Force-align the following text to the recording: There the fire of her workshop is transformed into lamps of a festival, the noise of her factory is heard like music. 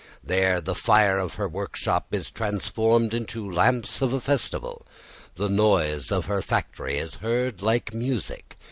There 0.23 0.61
the 0.61 0.73
fire 0.73 1.19
of 1.19 1.35
her 1.35 1.47
workshop 1.47 2.07
is 2.09 2.31
transformed 2.31 3.13
into 3.13 3.47
lamps 3.51 4.01
of 4.01 4.13
a 4.13 4.19
festival, 4.19 4.83
the 5.35 5.47
noise 5.47 6.11
of 6.11 6.25
her 6.25 6.41
factory 6.41 6.97
is 6.97 7.13
heard 7.21 7.61
like 7.61 7.93
music. 7.93 8.57